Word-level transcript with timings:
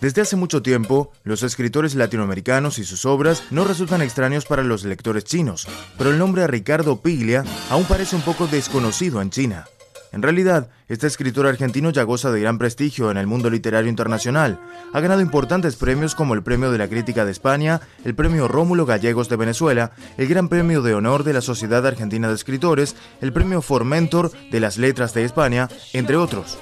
Desde 0.00 0.20
hace 0.22 0.36
mucho 0.36 0.62
tiempo, 0.62 1.10
los 1.24 1.42
escritores 1.42 1.94
latinoamericanos 1.94 2.78
y 2.78 2.84
sus 2.84 3.06
obras 3.06 3.42
no 3.50 3.64
resultan 3.64 4.02
extraños 4.02 4.44
para 4.44 4.62
los 4.62 4.84
lectores 4.84 5.24
chinos, 5.24 5.66
pero 5.96 6.10
el 6.10 6.18
nombre 6.18 6.46
Ricardo 6.46 7.00
Piglia 7.00 7.44
aún 7.70 7.84
parece 7.84 8.14
un 8.14 8.22
poco 8.22 8.46
desconocido 8.46 9.22
en 9.22 9.30
China. 9.30 9.66
En 10.12 10.22
realidad, 10.22 10.68
este 10.88 11.06
escritor 11.06 11.46
argentino 11.46 11.90
ya 11.90 12.02
goza 12.02 12.30
de 12.30 12.40
gran 12.40 12.58
prestigio 12.58 13.10
en 13.10 13.16
el 13.16 13.26
mundo 13.26 13.50
literario 13.50 13.90
internacional. 13.90 14.60
Ha 14.92 15.00
ganado 15.00 15.20
importantes 15.20 15.76
premios 15.76 16.14
como 16.14 16.34
el 16.34 16.42
Premio 16.42 16.70
de 16.70 16.78
la 16.78 16.88
Crítica 16.88 17.24
de 17.24 17.32
España, 17.32 17.80
el 18.04 18.14
Premio 18.14 18.48
Rómulo 18.48 18.86
Gallegos 18.86 19.28
de 19.28 19.36
Venezuela, 19.36 19.92
el 20.16 20.28
Gran 20.28 20.48
Premio 20.48 20.80
de 20.82 20.94
Honor 20.94 21.24
de 21.24 21.32
la 21.32 21.40
Sociedad 21.40 21.86
Argentina 21.86 22.28
de 22.28 22.34
Escritores, 22.34 22.96
el 23.20 23.32
Premio 23.32 23.60
Formentor 23.62 24.30
de 24.50 24.60
las 24.60 24.78
Letras 24.78 25.12
de 25.12 25.24
España, 25.24 25.68
entre 25.92 26.16
otros. 26.16 26.58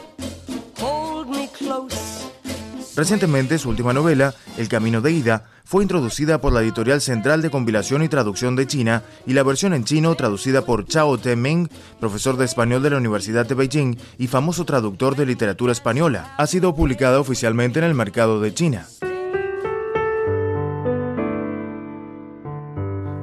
Recientemente, 2.97 3.59
su 3.59 3.71
última 3.71 3.93
novela, 3.93 4.35
El 4.57 4.69
Camino 4.69 5.01
de 5.01 5.11
Ida, 5.11 5.47
fue 5.65 5.83
introducida 5.83 6.41
por 6.41 6.53
la 6.53 6.61
editorial 6.63 7.01
Central 7.01 7.43
de 7.43 7.51
Compilación 7.51 8.03
y 8.03 8.09
Traducción 8.09 8.55
de 8.55 8.67
China 8.67 9.03
y 9.27 9.33
la 9.33 9.43
versión 9.43 9.75
en 9.75 9.85
chino 9.85 10.15
traducida 10.15 10.63
por 10.63 10.87
Chao 10.87 11.19
Te-ming, 11.19 11.69
profesor 11.99 12.37
de 12.37 12.45
español 12.45 12.83
de 12.83 12.91
la 12.91 12.99
Universidad 12.99 13.47
de 13.47 13.55
Beijing 13.55 13.97
y 14.19 14.29
famoso 14.29 14.65
traductor 14.65 15.17
de 15.17 15.27
literatura 15.27 15.73
española, 15.73 16.35
ha 16.39 16.47
sido 16.47 16.75
publicada 16.77 17.19
oficialmente 17.19 17.81
en 17.81 17.87
el 17.87 17.95
mercado 17.95 18.41
de 18.41 18.55
China. 18.55 18.87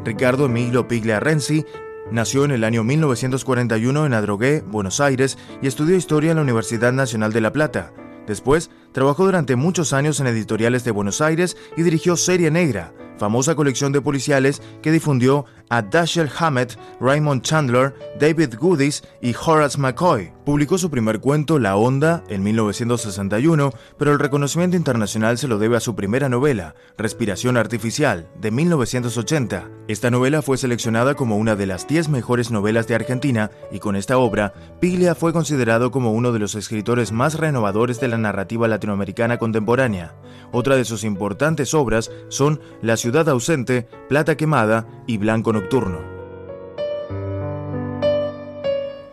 Ricardo 0.03 0.45
Emilio 0.45 0.87
Piglia 0.87 1.19
Renzi 1.19 1.65
Nació 2.11 2.43
en 2.43 2.51
el 2.51 2.65
año 2.65 2.83
1941 2.83 4.05
en 4.05 4.13
Adrogué, 4.13 4.63
Buenos 4.67 4.99
Aires, 4.99 5.37
y 5.61 5.67
estudió 5.67 5.95
historia 5.95 6.31
en 6.31 6.37
la 6.37 6.43
Universidad 6.43 6.91
Nacional 6.91 7.31
de 7.31 7.39
La 7.39 7.53
Plata. 7.53 7.93
Después, 8.31 8.69
trabajó 8.93 9.25
durante 9.25 9.57
muchos 9.57 9.91
años 9.91 10.21
en 10.21 10.27
editoriales 10.27 10.85
de 10.85 10.91
Buenos 10.91 11.19
Aires 11.19 11.57
y 11.75 11.81
dirigió 11.81 12.15
Serie 12.15 12.49
Negra, 12.49 12.93
famosa 13.21 13.53
colección 13.53 13.91
de 13.91 14.01
policiales 14.01 14.63
que 14.81 14.91
difundió 14.91 15.45
a 15.69 15.83
Dashiell 15.83 16.29
Hammett, 16.39 16.75
Raymond 16.99 17.43
Chandler, 17.43 17.93
David 18.19 18.55
Goodis 18.59 19.03
y 19.21 19.35
Horace 19.35 19.77
McCoy. 19.77 20.33
Publicó 20.43 20.79
su 20.79 20.89
primer 20.89 21.19
cuento, 21.19 21.59
La 21.59 21.75
Onda, 21.75 22.23
en 22.29 22.41
1961, 22.41 23.71
pero 23.99 24.11
el 24.11 24.19
reconocimiento 24.19 24.75
internacional 24.75 25.37
se 25.37 25.47
lo 25.47 25.59
debe 25.59 25.77
a 25.77 25.79
su 25.79 25.95
primera 25.95 26.29
novela, 26.29 26.73
Respiración 26.97 27.57
Artificial, 27.57 28.27
de 28.39 28.49
1980. 28.49 29.69
Esta 29.87 30.09
novela 30.09 30.41
fue 30.41 30.57
seleccionada 30.57 31.13
como 31.13 31.37
una 31.37 31.55
de 31.55 31.67
las 31.67 31.87
10 31.87 32.09
mejores 32.09 32.49
novelas 32.49 32.87
de 32.87 32.95
Argentina 32.95 33.51
y 33.71 33.79
con 33.79 33.95
esta 33.95 34.17
obra, 34.17 34.53
Piglia 34.79 35.13
fue 35.13 35.31
considerado 35.31 35.91
como 35.91 36.11
uno 36.11 36.31
de 36.31 36.39
los 36.39 36.55
escritores 36.55 37.11
más 37.11 37.35
renovadores 37.35 37.99
de 38.01 38.07
la 38.07 38.17
narrativa 38.17 38.67
latinoamericana 38.67 39.37
contemporánea. 39.37 40.15
Otra 40.51 40.75
de 40.75 40.85
sus 40.85 41.03
importantes 41.03 41.73
obras 41.73 42.11
son 42.29 42.59
La 42.81 42.97
ciudad 42.97 43.10
ausente, 43.19 43.87
Plata 44.09 44.35
quemada 44.37 44.87
y 45.07 45.17
Blanco 45.17 45.53
nocturno. 45.53 45.99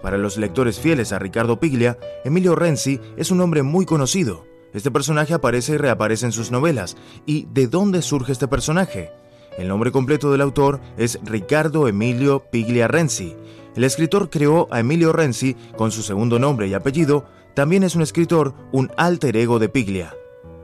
Para 0.02 0.16
los 0.16 0.38
lectores 0.38 0.80
fieles 0.80 1.12
a 1.12 1.18
Ricardo 1.18 1.60
Piglia, 1.60 1.98
Emilio 2.24 2.54
Renzi 2.54 3.00
es 3.16 3.30
un 3.30 3.40
hombre 3.40 3.62
muy 3.62 3.84
conocido. 3.84 4.46
Este 4.72 4.90
personaje 4.90 5.34
aparece 5.34 5.74
y 5.74 5.76
reaparece 5.76 6.26
en 6.26 6.32
sus 6.32 6.50
novelas. 6.50 6.96
¿Y 7.26 7.46
de 7.52 7.66
dónde 7.66 8.00
surge 8.02 8.32
este 8.32 8.48
personaje? 8.48 9.10
El 9.58 9.68
nombre 9.68 9.90
completo 9.90 10.30
del 10.30 10.40
autor 10.40 10.80
es 10.96 11.18
Ricardo 11.24 11.88
Emilio 11.88 12.44
Piglia 12.50 12.86
Renzi. 12.86 13.36
El 13.74 13.84
escritor 13.84 14.30
creó 14.30 14.68
a 14.70 14.80
Emilio 14.80 15.12
Renzi 15.12 15.56
con 15.76 15.90
su 15.90 16.02
segundo 16.02 16.38
nombre 16.38 16.68
y 16.68 16.74
apellido. 16.74 17.26
También 17.54 17.82
es 17.82 17.96
un 17.96 18.02
escritor, 18.02 18.54
un 18.72 18.90
alter 18.96 19.36
ego 19.36 19.58
de 19.58 19.68
Piglia. 19.68 20.14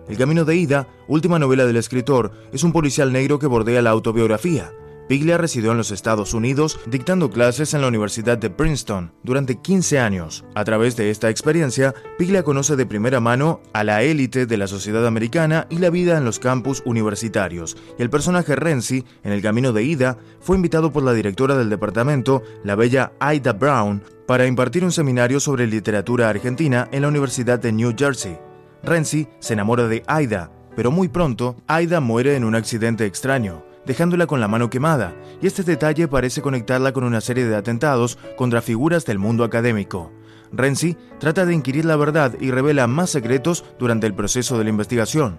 El 0.08 0.18
Camino 0.18 0.44
de 0.44 0.56
Ida, 0.56 0.86
última 1.08 1.38
novela 1.38 1.64
del 1.64 1.76
escritor, 1.76 2.32
es 2.52 2.62
un 2.62 2.72
policial 2.72 3.10
negro 3.12 3.38
que 3.38 3.46
bordea 3.46 3.80
la 3.80 3.90
autobiografía. 3.90 4.70
Piglia 5.08 5.36
residió 5.36 5.72
en 5.72 5.76
los 5.76 5.90
Estados 5.90 6.32
Unidos 6.32 6.80
dictando 6.86 7.30
clases 7.30 7.74
en 7.74 7.82
la 7.82 7.88
Universidad 7.88 8.38
de 8.38 8.48
Princeton 8.48 9.12
durante 9.22 9.56
15 9.56 9.98
años. 9.98 10.44
A 10.54 10.64
través 10.64 10.96
de 10.96 11.10
esta 11.10 11.28
experiencia, 11.28 11.94
Piglia 12.18 12.42
conoce 12.42 12.76
de 12.76 12.86
primera 12.86 13.20
mano 13.20 13.60
a 13.74 13.84
la 13.84 14.02
élite 14.02 14.46
de 14.46 14.56
la 14.56 14.66
sociedad 14.66 15.06
americana 15.06 15.66
y 15.68 15.78
la 15.78 15.90
vida 15.90 16.16
en 16.16 16.24
los 16.24 16.38
campus 16.38 16.82
universitarios. 16.86 17.76
Y 17.98 18.02
el 18.02 18.10
personaje 18.10 18.56
Renzi, 18.56 19.04
en 19.24 19.32
el 19.32 19.42
camino 19.42 19.72
de 19.72 19.84
ida, 19.84 20.18
fue 20.40 20.56
invitado 20.56 20.90
por 20.90 21.02
la 21.02 21.12
directora 21.12 21.56
del 21.56 21.70
departamento, 21.70 22.42
la 22.62 22.74
bella 22.74 23.12
Ida 23.20 23.52
Brown, 23.52 24.02
para 24.26 24.46
impartir 24.46 24.84
un 24.84 24.92
seminario 24.92 25.38
sobre 25.38 25.66
literatura 25.66 26.30
argentina 26.30 26.88
en 26.92 27.02
la 27.02 27.08
Universidad 27.08 27.58
de 27.58 27.72
New 27.72 27.94
Jersey. 27.96 28.38
Renzi 28.84 29.28
se 29.38 29.54
enamora 29.54 29.88
de 29.88 30.02
Aida, 30.06 30.50
pero 30.76 30.90
muy 30.90 31.08
pronto 31.08 31.56
Aida 31.66 32.00
muere 32.00 32.36
en 32.36 32.44
un 32.44 32.54
accidente 32.54 33.06
extraño 33.06 33.64
dejándola 33.86 34.26
con 34.26 34.40
la 34.40 34.48
mano 34.48 34.70
quemada, 34.70 35.14
y 35.40 35.46
este 35.46 35.62
detalle 35.62 36.08
parece 36.08 36.42
conectarla 36.42 36.92
con 36.92 37.04
una 37.04 37.20
serie 37.20 37.44
de 37.44 37.56
atentados 37.56 38.18
contra 38.36 38.62
figuras 38.62 39.04
del 39.04 39.18
mundo 39.18 39.44
académico. 39.44 40.10
Renzi 40.52 40.96
trata 41.18 41.44
de 41.46 41.54
inquirir 41.54 41.84
la 41.84 41.96
verdad 41.96 42.34
y 42.40 42.50
revela 42.50 42.86
más 42.86 43.10
secretos 43.10 43.64
durante 43.78 44.06
el 44.06 44.14
proceso 44.14 44.56
de 44.56 44.64
la 44.64 44.70
investigación. 44.70 45.38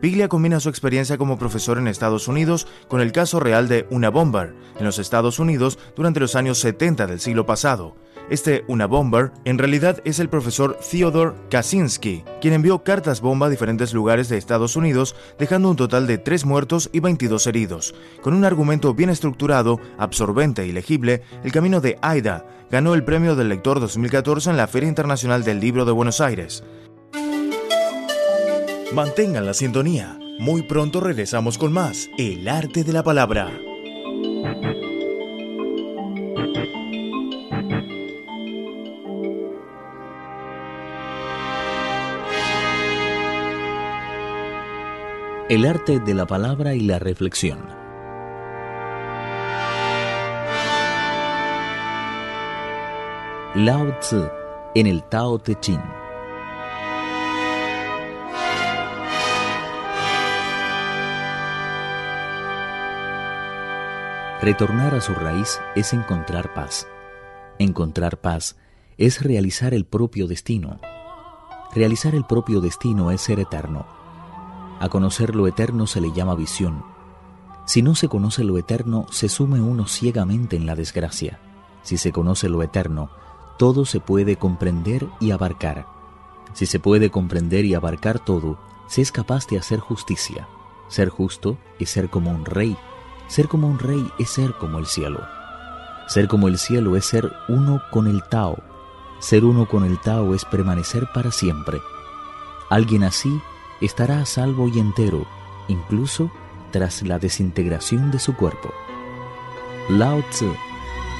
Piglia 0.00 0.28
combina 0.28 0.60
su 0.60 0.68
experiencia 0.68 1.18
como 1.18 1.38
profesor 1.38 1.78
en 1.78 1.88
Estados 1.88 2.28
Unidos 2.28 2.68
con 2.86 3.00
el 3.00 3.10
caso 3.10 3.40
real 3.40 3.68
de 3.68 3.86
Una 3.90 4.10
Bomber 4.10 4.54
en 4.78 4.84
los 4.84 4.98
Estados 4.98 5.40
Unidos 5.40 5.78
durante 5.96 6.20
los 6.20 6.36
años 6.36 6.58
70 6.60 7.06
del 7.08 7.18
siglo 7.18 7.46
pasado, 7.46 7.96
este 8.30 8.64
una 8.68 8.86
bomber 8.86 9.32
en 9.44 9.58
realidad 9.58 10.00
es 10.04 10.18
el 10.18 10.28
profesor 10.28 10.78
Theodore 10.90 11.34
Kaczynski, 11.50 12.24
quien 12.40 12.54
envió 12.54 12.82
cartas 12.82 13.20
bomba 13.20 13.46
a 13.46 13.50
diferentes 13.50 13.94
lugares 13.94 14.28
de 14.28 14.36
Estados 14.36 14.76
Unidos, 14.76 15.16
dejando 15.38 15.70
un 15.70 15.76
total 15.76 16.06
de 16.06 16.18
3 16.18 16.44
muertos 16.44 16.90
y 16.92 17.00
22 17.00 17.46
heridos. 17.46 17.94
Con 18.22 18.34
un 18.34 18.44
argumento 18.44 18.94
bien 18.94 19.10
estructurado, 19.10 19.80
absorbente 19.98 20.66
y 20.66 20.72
legible, 20.72 21.22
El 21.42 21.52
Camino 21.52 21.80
de 21.80 21.98
Aida 22.02 22.46
ganó 22.70 22.94
el 22.94 23.04
Premio 23.04 23.36
del 23.36 23.48
Lector 23.48 23.80
2014 23.80 24.50
en 24.50 24.56
la 24.56 24.66
Feria 24.66 24.88
Internacional 24.88 25.44
del 25.44 25.60
Libro 25.60 25.84
de 25.84 25.92
Buenos 25.92 26.20
Aires. 26.20 26.64
Mantengan 28.92 29.46
la 29.46 29.54
sintonía. 29.54 30.18
Muy 30.38 30.62
pronto 30.62 31.00
regresamos 31.00 31.58
con 31.58 31.72
más 31.72 32.08
El 32.16 32.48
arte 32.48 32.84
de 32.84 32.92
la 32.92 33.02
palabra. 33.02 33.50
El 45.48 45.64
arte 45.64 45.98
de 45.98 46.12
la 46.12 46.26
palabra 46.26 46.74
y 46.74 46.80
la 46.80 46.98
reflexión. 46.98 47.58
Lao 53.54 53.98
Tzu 53.98 54.28
en 54.74 54.86
el 54.86 55.02
Tao 55.04 55.38
Te 55.38 55.58
Ching. 55.58 55.80
Retornar 64.42 64.96
a 64.96 65.00
su 65.00 65.14
raíz 65.14 65.58
es 65.74 65.94
encontrar 65.94 66.52
paz. 66.52 66.86
Encontrar 67.58 68.20
paz 68.20 68.58
es 68.98 69.22
realizar 69.22 69.72
el 69.72 69.86
propio 69.86 70.26
destino. 70.26 70.78
Realizar 71.74 72.14
el 72.14 72.26
propio 72.26 72.60
destino 72.60 73.10
es 73.10 73.22
ser 73.22 73.40
eterno 73.40 73.97
a 74.80 74.88
conocer 74.88 75.34
lo 75.34 75.46
eterno 75.46 75.86
se 75.86 76.00
le 76.00 76.12
llama 76.12 76.34
visión. 76.34 76.84
Si 77.66 77.82
no 77.82 77.94
se 77.94 78.08
conoce 78.08 78.44
lo 78.44 78.56
eterno, 78.56 79.06
se 79.10 79.28
sume 79.28 79.60
uno 79.60 79.86
ciegamente 79.86 80.56
en 80.56 80.66
la 80.66 80.74
desgracia. 80.74 81.38
Si 81.82 81.96
se 81.96 82.12
conoce 82.12 82.48
lo 82.48 82.62
eterno, 82.62 83.10
todo 83.58 83.84
se 83.84 84.00
puede 84.00 84.36
comprender 84.36 85.06
y 85.20 85.32
abarcar. 85.32 85.86
Si 86.54 86.66
se 86.66 86.80
puede 86.80 87.10
comprender 87.10 87.64
y 87.64 87.74
abarcar 87.74 88.18
todo, 88.18 88.58
se 88.86 89.02
es 89.02 89.12
capaz 89.12 89.46
de 89.48 89.58
hacer 89.58 89.80
justicia. 89.80 90.48
Ser 90.88 91.10
justo 91.10 91.58
es 91.78 91.90
ser 91.90 92.08
como 92.08 92.30
un 92.30 92.44
rey. 92.46 92.76
Ser 93.26 93.48
como 93.48 93.68
un 93.68 93.78
rey 93.78 94.10
es 94.18 94.30
ser 94.30 94.54
como 94.54 94.78
el 94.78 94.86
cielo. 94.86 95.20
Ser 96.06 96.26
como 96.26 96.48
el 96.48 96.56
cielo 96.56 96.96
es 96.96 97.04
ser 97.04 97.30
uno 97.48 97.82
con 97.90 98.06
el 98.06 98.22
Tao. 98.22 98.62
Ser 99.18 99.44
uno 99.44 99.68
con 99.68 99.84
el 99.84 100.00
Tao 100.00 100.34
es 100.34 100.46
permanecer 100.46 101.08
para 101.12 101.30
siempre. 101.30 101.80
Alguien 102.70 103.04
así 103.04 103.42
estará 103.80 104.20
a 104.20 104.26
salvo 104.26 104.68
y 104.68 104.78
entero, 104.78 105.26
incluso 105.68 106.30
tras 106.70 107.02
la 107.02 107.18
desintegración 107.18 108.10
de 108.10 108.18
su 108.18 108.34
cuerpo. 108.34 108.72
Lao 109.88 110.22
Tzu, 110.30 110.54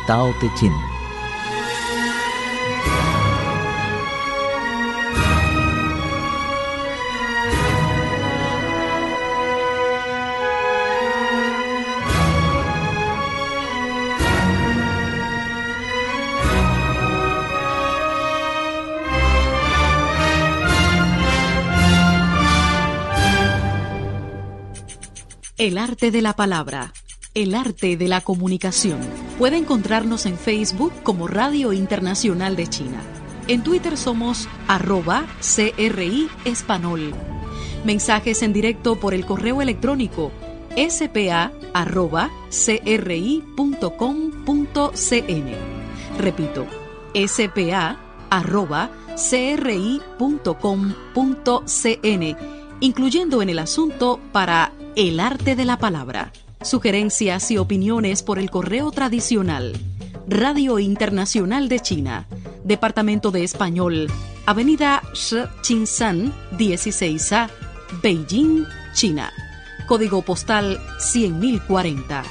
Tao 0.06 0.32
Te 0.40 0.50
Ching. 0.56 0.87
El 25.68 25.76
arte 25.76 26.10
de 26.10 26.22
la 26.22 26.32
palabra, 26.32 26.94
el 27.34 27.54
arte 27.54 27.98
de 27.98 28.08
la 28.08 28.22
comunicación. 28.22 29.00
Puede 29.36 29.58
encontrarnos 29.58 30.24
en 30.24 30.38
Facebook 30.38 30.94
como 31.02 31.28
Radio 31.28 31.74
Internacional 31.74 32.56
de 32.56 32.68
China. 32.68 33.02
En 33.48 33.62
Twitter 33.62 33.98
somos 33.98 34.48
arroba 34.66 35.26
CRI 35.40 36.30
Espanol. 36.46 37.12
Mensajes 37.84 38.40
en 38.40 38.54
directo 38.54 38.98
por 38.98 39.12
el 39.12 39.26
correo 39.26 39.60
electrónico 39.60 40.32
spa.cri.com.cn. 40.74 41.36
Repito, 46.18 46.66
spa.cri.com.cn, 47.12 47.96
incluyendo 52.80 53.42
en 53.42 53.50
el 53.50 53.58
asunto 53.58 54.18
para 54.32 54.72
el 54.98 55.20
arte 55.20 55.54
de 55.54 55.64
la 55.64 55.78
palabra. 55.78 56.32
Sugerencias 56.60 57.52
y 57.52 57.58
opiniones 57.58 58.24
por 58.24 58.40
el 58.40 58.50
correo 58.50 58.90
tradicional. 58.90 59.78
Radio 60.26 60.80
Internacional 60.80 61.68
de 61.68 61.78
China, 61.78 62.26
Departamento 62.64 63.30
de 63.30 63.44
Español, 63.44 64.08
Avenida 64.44 65.04
Shi 65.14 65.36
16A, 65.62 67.48
Beijing, 68.02 68.64
China. 68.92 69.32
Código 69.86 70.22
postal 70.22 70.80
100.040. 70.98 72.24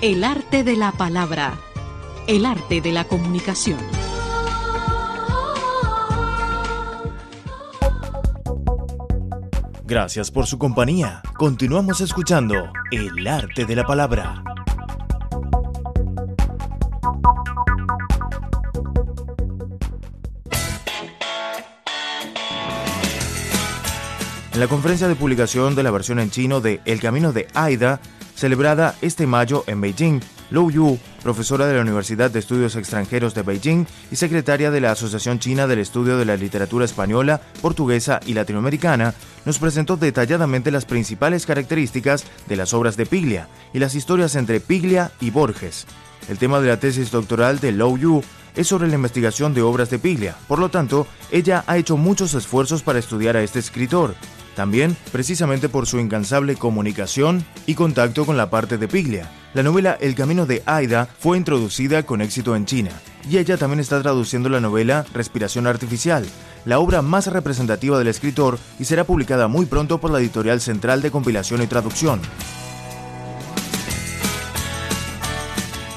El 0.00 0.24
arte 0.24 0.64
de 0.64 0.74
la 0.74 0.90
palabra. 0.90 1.60
El 2.26 2.44
arte 2.44 2.80
de 2.80 2.90
la 2.90 3.04
comunicación. 3.04 3.97
Gracias 9.88 10.30
por 10.30 10.46
su 10.46 10.58
compañía. 10.58 11.22
Continuamos 11.38 12.02
escuchando 12.02 12.70
El 12.90 13.26
arte 13.26 13.64
de 13.64 13.74
la 13.74 13.84
palabra. 13.84 14.44
En 24.52 24.60
la 24.60 24.68
conferencia 24.68 25.08
de 25.08 25.14
publicación 25.14 25.74
de 25.74 25.82
la 25.82 25.90
versión 25.90 26.18
en 26.18 26.30
chino 26.30 26.60
de 26.60 26.82
El 26.84 27.00
Camino 27.00 27.32
de 27.32 27.48
Aida, 27.54 28.02
celebrada 28.38 28.94
este 29.02 29.26
mayo 29.26 29.64
en 29.66 29.80
Beijing, 29.80 30.20
Lou 30.50 30.70
Yu, 30.70 30.98
profesora 31.24 31.66
de 31.66 31.74
la 31.74 31.82
Universidad 31.82 32.30
de 32.30 32.38
Estudios 32.38 32.76
Extranjeros 32.76 33.34
de 33.34 33.42
Beijing 33.42 33.84
y 34.12 34.16
secretaria 34.16 34.70
de 34.70 34.80
la 34.80 34.92
Asociación 34.92 35.40
China 35.40 35.66
del 35.66 35.80
Estudio 35.80 36.16
de 36.16 36.24
la 36.24 36.36
Literatura 36.36 36.84
Española, 36.84 37.40
Portuguesa 37.60 38.20
y 38.24 38.34
Latinoamericana, 38.34 39.12
nos 39.44 39.58
presentó 39.58 39.96
detalladamente 39.96 40.70
las 40.70 40.84
principales 40.84 41.46
características 41.46 42.24
de 42.46 42.56
las 42.56 42.72
obras 42.74 42.96
de 42.96 43.06
Piglia 43.06 43.48
y 43.74 43.80
las 43.80 43.96
historias 43.96 44.36
entre 44.36 44.60
Piglia 44.60 45.10
y 45.20 45.30
Borges. 45.30 45.86
El 46.28 46.38
tema 46.38 46.60
de 46.60 46.68
la 46.68 46.78
tesis 46.78 47.10
doctoral 47.10 47.58
de 47.58 47.72
Lou 47.72 47.98
Yu 47.98 48.22
es 48.54 48.68
sobre 48.68 48.88
la 48.88 48.94
investigación 48.94 49.52
de 49.52 49.62
obras 49.62 49.90
de 49.90 49.98
Piglia, 49.98 50.36
por 50.46 50.60
lo 50.60 50.68
tanto, 50.68 51.08
ella 51.32 51.64
ha 51.66 51.76
hecho 51.76 51.96
muchos 51.96 52.34
esfuerzos 52.34 52.82
para 52.82 53.00
estudiar 53.00 53.36
a 53.36 53.42
este 53.42 53.58
escritor, 53.58 54.14
también 54.58 54.96
precisamente 55.12 55.68
por 55.68 55.86
su 55.86 56.00
incansable 56.00 56.56
comunicación 56.56 57.44
y 57.64 57.76
contacto 57.76 58.26
con 58.26 58.36
la 58.36 58.50
parte 58.50 58.76
de 58.76 58.88
Piglia. 58.88 59.30
La 59.54 59.62
novela 59.62 59.96
El 60.00 60.16
Camino 60.16 60.46
de 60.46 60.64
Aida 60.66 61.08
fue 61.20 61.38
introducida 61.38 62.02
con 62.02 62.20
éxito 62.20 62.56
en 62.56 62.66
China, 62.66 62.90
y 63.30 63.38
ella 63.38 63.56
también 63.56 63.78
está 63.78 64.02
traduciendo 64.02 64.48
la 64.48 64.58
novela 64.58 65.06
Respiración 65.14 65.68
Artificial, 65.68 66.26
la 66.64 66.80
obra 66.80 67.02
más 67.02 67.28
representativa 67.28 68.00
del 68.00 68.08
escritor 68.08 68.58
y 68.80 68.84
será 68.84 69.04
publicada 69.04 69.46
muy 69.46 69.64
pronto 69.64 70.00
por 70.00 70.10
la 70.10 70.18
editorial 70.18 70.60
Central 70.60 71.02
de 71.02 71.12
Compilación 71.12 71.62
y 71.62 71.68
Traducción. 71.68 72.20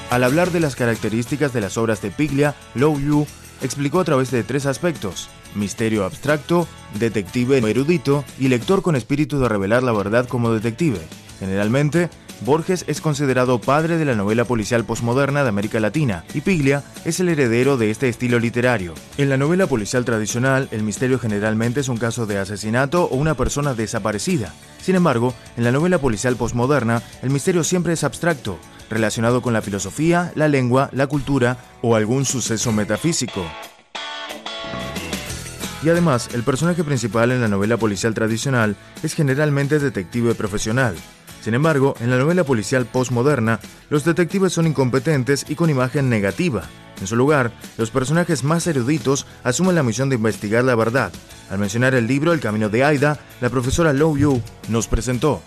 Al 0.08 0.22
hablar 0.22 0.52
de 0.52 0.60
las 0.60 0.76
características 0.76 1.52
de 1.52 1.62
las 1.62 1.76
obras 1.76 2.00
de 2.00 2.12
Piglia, 2.12 2.54
Lou 2.76 3.00
Yu 3.00 3.26
explicó 3.62 4.00
a 4.00 4.04
través 4.04 4.30
de 4.30 4.42
tres 4.42 4.66
aspectos, 4.66 5.28
misterio 5.54 6.04
abstracto, 6.04 6.66
detective 6.98 7.58
erudito 7.58 8.24
y 8.38 8.48
lector 8.48 8.82
con 8.82 8.96
espíritu 8.96 9.38
de 9.40 9.48
revelar 9.48 9.82
la 9.82 9.92
verdad 9.92 10.26
como 10.28 10.52
detective. 10.52 11.00
Generalmente, 11.40 12.08
Borges 12.44 12.84
es 12.88 13.00
considerado 13.00 13.60
padre 13.60 13.98
de 13.98 14.04
la 14.04 14.14
novela 14.14 14.44
policial 14.44 14.84
postmoderna 14.84 15.42
de 15.42 15.48
América 15.48 15.80
Latina 15.80 16.24
y 16.34 16.40
Piglia 16.40 16.82
es 17.04 17.20
el 17.20 17.28
heredero 17.28 17.76
de 17.76 17.90
este 17.90 18.08
estilo 18.08 18.38
literario. 18.38 18.94
En 19.16 19.28
la 19.28 19.36
novela 19.36 19.66
policial 19.66 20.04
tradicional, 20.04 20.68
el 20.72 20.82
misterio 20.82 21.18
generalmente 21.18 21.80
es 21.80 21.88
un 21.88 21.98
caso 21.98 22.26
de 22.26 22.38
asesinato 22.38 23.04
o 23.04 23.16
una 23.16 23.34
persona 23.34 23.74
desaparecida. 23.74 24.52
Sin 24.80 24.96
embargo, 24.96 25.34
en 25.56 25.64
la 25.64 25.72
novela 25.72 25.98
policial 25.98 26.36
postmoderna, 26.36 27.02
el 27.22 27.30
misterio 27.30 27.62
siempre 27.62 27.92
es 27.92 28.04
abstracto, 28.04 28.58
relacionado 28.92 29.42
con 29.42 29.52
la 29.52 29.62
filosofía, 29.62 30.32
la 30.34 30.48
lengua, 30.48 30.90
la 30.92 31.06
cultura 31.06 31.58
o 31.82 31.96
algún 31.96 32.24
suceso 32.24 32.72
metafísico. 32.72 33.44
Y 35.82 35.88
además, 35.88 36.28
el 36.32 36.44
personaje 36.44 36.84
principal 36.84 37.32
en 37.32 37.40
la 37.40 37.48
novela 37.48 37.76
policial 37.76 38.14
tradicional 38.14 38.76
es 39.02 39.14
generalmente 39.14 39.80
detective 39.80 40.34
profesional. 40.34 40.94
Sin 41.42 41.54
embargo, 41.54 41.96
en 41.98 42.08
la 42.08 42.18
novela 42.18 42.44
policial 42.44 42.86
postmoderna, 42.86 43.58
los 43.90 44.04
detectives 44.04 44.52
son 44.52 44.68
incompetentes 44.68 45.44
y 45.48 45.56
con 45.56 45.70
imagen 45.70 46.08
negativa. 46.08 46.62
En 47.00 47.08
su 47.08 47.16
lugar, 47.16 47.50
los 47.78 47.90
personajes 47.90 48.44
más 48.44 48.64
eruditos 48.68 49.26
asumen 49.42 49.74
la 49.74 49.82
misión 49.82 50.08
de 50.08 50.14
investigar 50.14 50.62
la 50.62 50.76
verdad. 50.76 51.10
Al 51.50 51.58
mencionar 51.58 51.94
el 51.94 52.06
libro 52.06 52.32
El 52.32 52.38
Camino 52.38 52.68
de 52.68 52.84
Aida, 52.84 53.18
la 53.40 53.50
profesora 53.50 53.92
Lou 53.92 54.16
Yu 54.16 54.40
nos 54.68 54.86
presentó. 54.86 55.42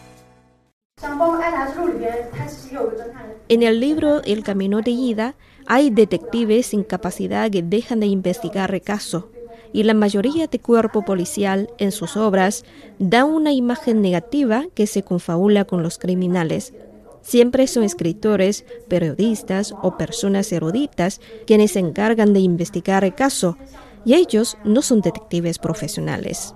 En 3.48 3.62
el 3.62 3.80
libro 3.80 4.24
El 4.24 4.44
Camino 4.44 4.82
de 4.82 4.92
Ida 4.92 5.36
hay 5.68 5.92
detectives 5.92 6.68
sin 6.68 6.84
capacidad 6.84 7.50
que 7.52 7.62
dejan 7.62 8.00
de 8.00 8.08
investigar 8.08 8.74
el 8.74 8.82
caso 8.82 9.30
y 9.72 9.84
la 9.84 9.94
mayoría 9.94 10.48
de 10.48 10.60
cuerpo 10.60 11.04
policial 11.04 11.70
en 11.78 11.92
sus 11.92 12.18
obras 12.18 12.64
da 12.98 13.24
una 13.24 13.52
imagen 13.52 14.02
negativa 14.02 14.66
que 14.74 14.88
se 14.88 15.04
confabula 15.04 15.66
con 15.66 15.84
los 15.84 16.00
criminales. 16.00 16.74
Siempre 17.22 17.68
son 17.68 17.84
escritores, 17.84 18.66
periodistas 18.88 19.76
o 19.80 19.98
personas 19.98 20.52
eruditas 20.52 21.22
quienes 21.46 21.72
se 21.72 21.80
encargan 21.80 22.34
de 22.34 22.40
investigar 22.40 23.04
el 23.04 23.14
caso, 23.14 23.58
y 24.06 24.14
ellos 24.14 24.58
no 24.64 24.82
son 24.82 25.02
detectives 25.02 25.60
profesionales. 25.60 26.56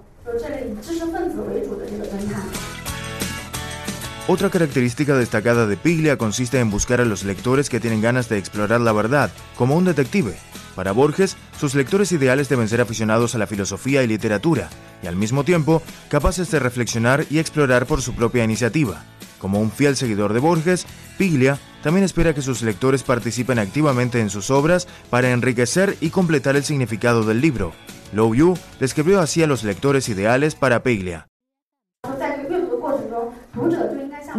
Otra 4.32 4.52
característica 4.52 5.16
destacada 5.16 5.66
de 5.66 5.76
Piglia 5.76 6.16
consiste 6.16 6.60
en 6.60 6.70
buscar 6.70 7.02
a 7.02 7.06
los 7.06 7.24
lectores 7.24 7.68
que 7.68 7.80
tienen 7.80 8.00
ganas 8.00 8.30
de 8.30 8.38
explorar 8.38 8.80
la 8.80 8.92
verdad, 8.92 9.32
como 9.56 9.76
un 9.76 9.86
detective. 9.86 10.36
Para 10.76 10.92
Borges, 10.92 11.36
sus 11.60 11.74
lectores 11.74 12.12
ideales 12.12 12.48
deben 12.48 12.68
ser 12.68 12.80
aficionados 12.80 13.34
a 13.34 13.40
la 13.40 13.48
filosofía 13.48 14.04
y 14.04 14.08
literatura, 14.08 14.70
y 15.02 15.08
al 15.08 15.16
mismo 15.16 15.44
tiempo 15.44 15.82
capaces 16.10 16.52
de 16.52 16.60
reflexionar 16.60 17.26
y 17.32 17.40
explorar 17.40 17.88
por 17.88 18.04
su 18.04 18.14
propia 18.14 18.44
iniciativa. 18.44 19.04
Como 19.40 19.60
un 19.60 19.72
fiel 19.72 19.96
seguidor 19.96 20.34
de 20.34 20.42
Borges, 20.42 20.86
Piglia 21.18 21.58
también 21.82 22.04
espera 22.04 22.36
que 22.36 22.44
sus 22.44 22.62
lectores 22.62 23.02
participen 23.02 23.58
activamente 23.58 24.20
en 24.20 24.30
sus 24.30 24.52
obras 24.52 24.88
para 25.10 25.32
enriquecer 25.32 25.98
y 26.02 26.12
completar 26.12 26.56
el 26.56 26.64
significado 26.64 27.24
del 27.24 27.42
libro. 27.42 27.74
Lou 28.14 28.36
Yu 28.36 28.56
describió 28.80 29.22
así 29.22 29.42
a 29.42 29.48
los 29.48 29.64
lectores 29.64 30.08
ideales 30.08 30.54
para 30.54 30.84
Piglia. 30.84 31.29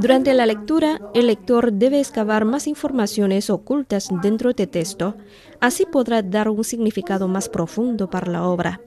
Durante 0.01 0.33
la 0.33 0.47
lectura, 0.47 0.99
el 1.13 1.27
lector 1.27 1.75
debe 1.75 2.01
excavar 2.01 2.47
más 2.47 2.67
informaciones 2.67 3.51
ocultas 3.51 4.09
dentro 4.23 4.55
del 4.55 4.67
texto, 4.67 5.17
así 5.61 5.85
podrá 5.85 6.23
dar 6.23 6.49
un 6.49 6.65
significado 6.65 7.29
más 7.29 7.51
profundo 7.51 8.09
para 8.09 8.33
la 8.33 8.47
obra. 8.47 8.81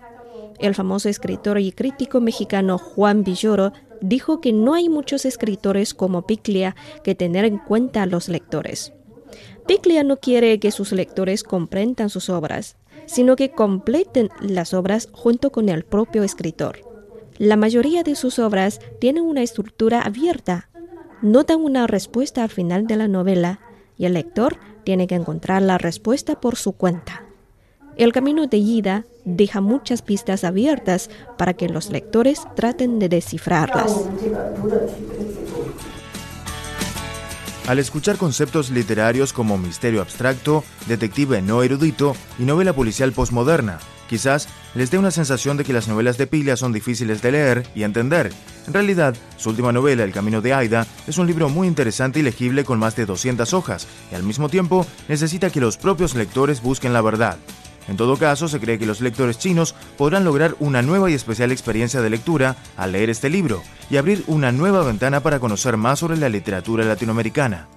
El 0.60 0.74
famoso 0.74 1.10
escritor 1.10 1.60
y 1.60 1.72
crítico 1.72 2.20
mexicano 2.20 2.80
Juan 2.80 3.24
Villoro 3.24 3.74
dijo 4.02 4.42
que 4.42 4.54
no 4.54 4.74
hay 4.74 4.90
muchos 4.90 5.26
escritores 5.26 5.94
como 5.94 6.26
Piclia 6.26 6.76
que 7.04 7.14
tener 7.14 7.46
en 7.46 7.60
cuenta 7.60 8.02
a 8.02 8.08
los 8.08 8.28
lectores. 8.28 8.94
Piclia 9.68 10.04
no 10.04 10.18
quiere 10.18 10.60
que 10.60 10.72
sus 10.72 10.92
lectores 10.92 11.44
comprendan 11.44 12.10
sus 12.10 12.30
obras, 12.32 12.76
sino 13.06 13.36
que 13.36 13.52
completen 13.52 14.30
las 14.42 14.74
obras 14.74 15.10
junto 15.12 15.52
con 15.52 15.70
el 15.70 15.84
propio 15.84 16.24
escritor. 16.24 16.80
La 17.38 17.56
mayoría 17.56 18.02
de 18.02 18.16
sus 18.16 18.40
obras 18.40 18.80
tienen 19.00 19.24
una 19.24 19.44
estructura 19.44 20.02
abierta, 20.02 20.70
no 21.24 21.44
dan 21.44 21.62
una 21.62 21.88
respuesta 21.88 22.44
al 22.44 22.50
final 22.50 22.86
de 22.86 22.98
la 22.98 23.08
novela 23.08 23.60
y 23.98 24.06
el 24.06 24.14
lector 24.14 24.58
tiene 24.84 25.08
que 25.08 25.16
encontrar 25.16 25.62
la 25.62 25.78
respuesta 25.78 26.40
por 26.40 26.58
su 26.58 26.74
cuenta. 26.74 27.24
El 27.96 28.12
camino 28.12 28.48
de 28.48 28.58
ida 28.58 29.06
deja 29.24 29.62
muchas 29.62 30.02
pistas 30.02 30.44
abiertas 30.44 31.10
para 31.38 31.54
que 31.54 31.70
los 31.70 31.90
lectores 31.90 32.42
traten 32.56 33.00
de 33.00 33.08
descifrarlas. 33.08 34.06
Al 37.68 37.80
escuchar 37.80 38.18
conceptos 38.18 38.70
literarios 38.72 39.32
como 39.32 39.58
misterio 39.58 40.02
abstracto, 40.02 40.66
detective 40.88 41.42
no 41.42 41.64
erudito 41.64 42.18
y 42.38 42.44
novela 42.44 42.74
policial 42.74 43.14
postmoderna, 43.14 43.80
Quizás 44.10 44.48
les 44.76 44.92
dé 44.92 44.98
una 44.98 45.12
sensación 45.12 45.58
de 45.58 45.64
que 45.64 45.74
las 45.74 45.88
novelas 45.88 46.18
de 46.18 46.28
Piglia 46.28 46.58
son 46.58 46.74
difíciles 46.74 47.22
de 47.22 47.32
leer 47.32 47.68
y 47.76 47.84
entender. 47.84 48.32
En 48.68 48.74
realidad, 48.74 49.16
su 49.38 49.50
última 49.50 49.72
novela, 49.72 50.04
El 50.04 50.12
Camino 50.12 50.42
de 50.42 50.54
Aida, 50.54 50.88
es 51.08 51.18
un 51.18 51.28
libro 51.28 51.50
muy 51.50 51.68
interesante 51.68 52.20
y 52.20 52.24
legible 52.24 52.64
con 52.64 52.80
más 52.80 52.96
de 52.96 53.06
200 53.06 53.54
hojas, 53.54 53.88
y 54.12 54.16
al 54.16 54.24
mismo 54.24 54.50
tiempo 54.50 54.86
necesita 55.08 55.50
que 55.50 55.62
los 55.62 55.78
propios 55.78 56.16
lectores 56.16 56.62
busquen 56.62 56.94
la 56.94 57.02
verdad. 57.02 57.38
En 57.88 57.98
todo 57.98 58.18
caso, 58.18 58.48
se 58.48 58.60
cree 58.60 58.80
que 58.80 58.86
los 58.86 59.02
lectores 59.02 59.38
chinos 59.38 59.76
podrán 59.98 60.24
lograr 60.24 60.56
una 60.60 60.82
nueva 60.82 61.12
y 61.12 61.14
especial 61.14 61.52
experiencia 61.52 62.02
de 62.02 62.10
lectura 62.10 62.56
al 62.78 62.94
leer 62.94 63.10
este 63.10 63.30
libro 63.30 63.62
y 63.90 63.98
abrir 63.98 64.24
una 64.28 64.52
nueva 64.52 64.84
ventana 64.84 65.22
para 65.22 65.40
conocer 65.40 65.76
más 65.76 66.00
sobre 66.00 66.18
la 66.18 66.30
literatura 66.30 66.86
latinoamericana. 66.86 67.68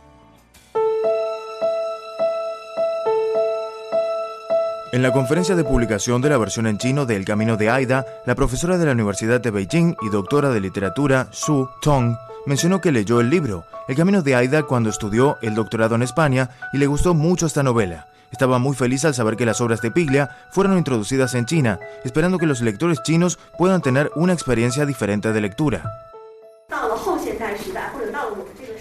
En 4.96 5.02
la 5.02 5.12
conferencia 5.12 5.54
de 5.54 5.62
publicación 5.62 6.22
de 6.22 6.30
la 6.30 6.38
versión 6.38 6.66
en 6.66 6.78
chino 6.78 7.04
de 7.04 7.16
El 7.16 7.26
Camino 7.26 7.58
de 7.58 7.68
Aida, 7.68 8.06
la 8.24 8.34
profesora 8.34 8.78
de 8.78 8.86
la 8.86 8.92
Universidad 8.92 9.42
de 9.42 9.50
Beijing 9.50 9.94
y 10.00 10.08
doctora 10.08 10.48
de 10.48 10.58
literatura 10.58 11.28
Su 11.32 11.68
Tong 11.82 12.16
mencionó 12.46 12.80
que 12.80 12.92
leyó 12.92 13.20
el 13.20 13.28
libro 13.28 13.66
El 13.88 13.96
Camino 13.96 14.22
de 14.22 14.34
Aida 14.34 14.62
cuando 14.62 14.88
estudió 14.88 15.36
el 15.42 15.54
doctorado 15.54 15.96
en 15.96 16.02
España 16.02 16.48
y 16.72 16.78
le 16.78 16.86
gustó 16.86 17.12
mucho 17.12 17.44
esta 17.44 17.62
novela. 17.62 18.08
Estaba 18.32 18.58
muy 18.58 18.74
feliz 18.74 19.04
al 19.04 19.12
saber 19.12 19.36
que 19.36 19.44
las 19.44 19.60
obras 19.60 19.82
de 19.82 19.90
Piglia 19.90 20.30
fueron 20.50 20.78
introducidas 20.78 21.34
en 21.34 21.44
China, 21.44 21.78
esperando 22.02 22.38
que 22.38 22.46
los 22.46 22.62
lectores 22.62 23.02
chinos 23.02 23.38
puedan 23.58 23.82
tener 23.82 24.10
una 24.14 24.32
experiencia 24.32 24.86
diferente 24.86 25.30
de 25.30 25.42
lectura. 25.42 25.92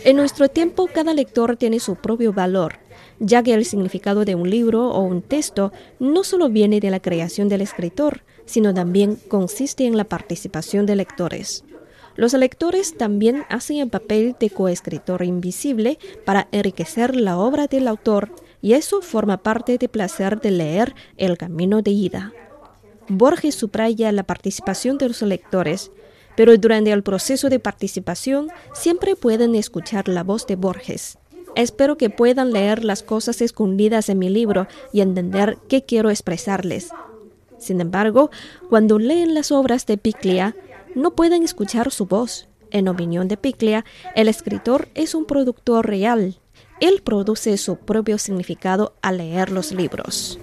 En 0.05 0.15
nuestro 0.15 0.47
tiempo, 0.47 0.87
cada 0.87 1.13
lector 1.13 1.57
tiene 1.57 1.81
su 1.81 1.97
propio 1.97 2.31
valor, 2.31 2.75
ya 3.19 3.43
que 3.43 3.53
el 3.53 3.65
significado 3.65 4.25
de 4.25 4.35
un 4.35 4.49
libro 4.49 4.89
o 4.89 5.01
un 5.01 5.21
texto 5.21 5.71
no 5.99 6.23
solo 6.23 6.49
viene 6.49 6.79
de 6.79 6.91
la 6.91 6.99
creación 6.99 7.49
del 7.49 7.61
escritor, 7.61 8.23
sino 8.45 8.73
también 8.73 9.17
consiste 9.27 9.85
en 9.85 9.97
la 9.97 10.03
participación 10.03 10.85
de 10.85 10.95
lectores. 10.95 11.63
Los 12.15 12.33
lectores 12.33 12.95
también 12.97 13.43
hacen 13.49 13.77
el 13.77 13.89
papel 13.89 14.35
de 14.39 14.49
coescritor 14.49 15.23
invisible 15.23 15.99
para 16.23 16.47
enriquecer 16.51 17.15
la 17.15 17.37
obra 17.37 17.67
del 17.67 17.87
autor 17.87 18.31
y 18.61 18.73
eso 18.73 19.01
forma 19.01 19.37
parte 19.37 19.77
del 19.77 19.89
placer 19.89 20.39
de 20.39 20.51
leer 20.51 20.95
El 21.17 21.37
Camino 21.37 21.81
de 21.81 21.91
Ida. 21.91 22.33
Borges 23.09 23.55
subraya 23.55 24.11
la 24.11 24.23
participación 24.23 24.97
de 24.97 25.09
los 25.09 25.21
lectores, 25.21 25.91
pero 26.35 26.57
durante 26.57 26.91
el 26.91 27.03
proceso 27.03 27.49
de 27.49 27.59
participación 27.59 28.47
siempre 28.73 29.15
pueden 29.15 29.53
escuchar 29.53 30.07
la 30.07 30.23
voz 30.23 30.47
de 30.47 30.55
Borges. 30.55 31.17
Espero 31.55 31.97
que 31.97 32.09
puedan 32.09 32.51
leer 32.51 32.83
las 32.83 33.01
cosas 33.01 33.41
escondidas 33.41 34.09
en 34.09 34.19
mi 34.19 34.29
libro 34.29 34.67
y 34.91 35.01
entender 35.01 35.57
qué 35.69 35.83
quiero 35.83 36.09
expresarles. 36.09 36.89
Sin 37.57 37.79
embargo, 37.81 38.29
cuando 38.69 38.99
leen 38.99 39.33
las 39.33 39.51
obras 39.51 39.85
de 39.85 39.97
Piclia, 39.97 40.55
no 40.95 41.15
pueden 41.15 41.43
escuchar 41.43 41.91
su 41.91 42.05
voz. 42.05 42.47
En 42.71 42.87
opinión 42.89 43.27
de 43.27 43.37
Piclia, 43.37 43.85
el 44.15 44.27
escritor 44.27 44.89
es 44.95 45.15
un 45.15 45.25
productor 45.25 45.87
real, 45.87 46.35
él 46.81 47.01
produce 47.03 47.57
su 47.57 47.77
propio 47.77 48.17
significado 48.17 48.95
al 49.01 49.17
leer 49.17 49.51
los 49.51 49.71
libros. 49.71 50.39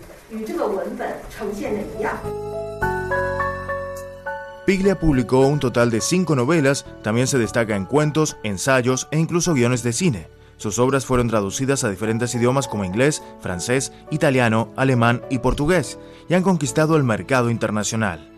Piglia 4.64 4.98
publicó 4.98 5.40
un 5.40 5.60
total 5.60 5.90
de 5.90 6.00
cinco 6.00 6.34
novelas, 6.34 6.86
también 7.02 7.26
se 7.26 7.36
destaca 7.36 7.76
en 7.76 7.84
cuentos, 7.84 8.36
ensayos 8.42 9.08
e 9.10 9.18
incluso 9.18 9.52
guiones 9.52 9.82
de 9.82 9.92
cine. 9.92 10.28
Sus 10.56 10.78
obras 10.78 11.06
fueron 11.06 11.28
traducidas 11.28 11.84
a 11.84 11.90
diferentes 11.90 12.34
idiomas 12.34 12.68
como 12.68 12.84
inglés, 12.84 13.22
francés, 13.40 13.92
italiano, 14.10 14.68
alemán 14.76 15.22
y 15.30 15.38
portugués, 15.38 15.98
y 16.28 16.34
han 16.34 16.42
conquistado 16.42 16.96
el 16.96 17.04
mercado 17.04 17.50
internacional. 17.50 18.32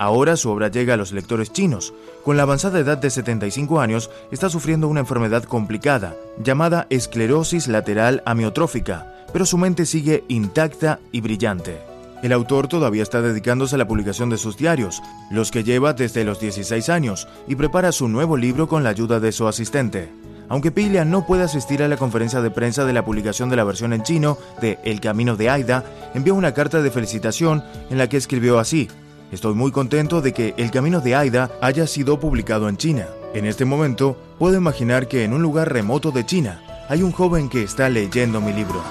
Ahora 0.00 0.36
su 0.36 0.48
obra 0.48 0.68
llega 0.68 0.94
a 0.94 0.96
los 0.96 1.12
lectores 1.12 1.52
chinos. 1.52 1.92
Con 2.24 2.38
la 2.38 2.44
avanzada 2.44 2.78
edad 2.78 2.96
de 2.96 3.10
75 3.10 3.80
años, 3.82 4.10
está 4.30 4.48
sufriendo 4.48 4.88
una 4.88 5.00
enfermedad 5.00 5.44
complicada, 5.44 6.16
llamada 6.42 6.86
esclerosis 6.88 7.68
lateral 7.68 8.22
amiotrófica, 8.24 9.26
pero 9.30 9.44
su 9.44 9.58
mente 9.58 9.84
sigue 9.84 10.24
intacta 10.28 11.00
y 11.12 11.20
brillante. 11.20 11.80
El 12.22 12.32
autor 12.32 12.66
todavía 12.66 13.02
está 13.02 13.20
dedicándose 13.20 13.74
a 13.74 13.78
la 13.78 13.88
publicación 13.88 14.30
de 14.30 14.38
sus 14.38 14.56
diarios, 14.56 15.02
los 15.30 15.50
que 15.50 15.64
lleva 15.64 15.92
desde 15.92 16.24
los 16.24 16.40
16 16.40 16.88
años, 16.88 17.28
y 17.46 17.54
prepara 17.54 17.92
su 17.92 18.08
nuevo 18.08 18.38
libro 18.38 18.68
con 18.68 18.82
la 18.82 18.90
ayuda 18.90 19.20
de 19.20 19.32
su 19.32 19.48
asistente. 19.48 20.10
Aunque 20.50 20.72
Piglia 20.72 21.04
no 21.04 21.24
puede 21.24 21.44
asistir 21.44 21.82
a 21.82 21.88
la 21.88 21.96
conferencia 21.96 22.42
de 22.42 22.50
prensa 22.50 22.84
de 22.84 22.92
la 22.92 23.04
publicación 23.04 23.48
de 23.48 23.56
la 23.56 23.64
versión 23.64 23.92
en 23.92 24.02
chino 24.02 24.36
de 24.60 24.78
El 24.84 25.00
Camino 25.00 25.36
de 25.36 25.48
Aida, 25.48 25.84
envió 26.12 26.34
una 26.34 26.52
carta 26.52 26.82
de 26.82 26.90
felicitación 26.90 27.64
en 27.88 27.96
la 27.96 28.08
que 28.08 28.18
escribió 28.18 28.58
así, 28.58 28.88
Estoy 29.32 29.54
muy 29.54 29.70
contento 29.70 30.20
de 30.20 30.32
que 30.32 30.54
El 30.56 30.72
Camino 30.72 31.00
de 31.00 31.14
Aida 31.14 31.52
haya 31.60 31.86
sido 31.86 32.18
publicado 32.18 32.68
en 32.68 32.76
China. 32.76 33.06
En 33.32 33.46
este 33.46 33.64
momento, 33.64 34.20
puedo 34.40 34.56
imaginar 34.56 35.06
que 35.06 35.22
en 35.22 35.32
un 35.32 35.40
lugar 35.40 35.72
remoto 35.72 36.10
de 36.10 36.26
China 36.26 36.60
hay 36.88 37.04
un 37.04 37.12
joven 37.12 37.48
que 37.48 37.62
está 37.62 37.88
leyendo 37.88 38.40
mi 38.40 38.52
libro. 38.52 38.82